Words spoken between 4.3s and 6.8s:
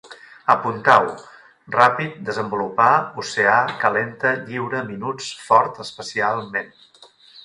lliure, minuts, fort, especial, ment